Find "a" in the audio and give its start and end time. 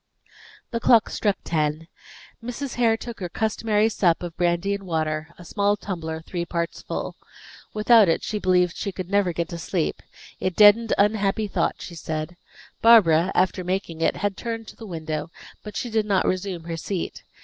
5.37-5.45